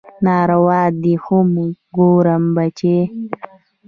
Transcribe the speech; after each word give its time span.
ناروا 0.25 0.83
دي 1.01 1.15
خو 1.23 1.37
ګوره 1.95 2.35
بچى. 2.55 2.99